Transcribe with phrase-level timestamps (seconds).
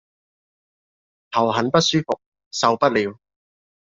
[1.29, 2.19] 頭很不舒服，
[2.49, 3.15] 受不了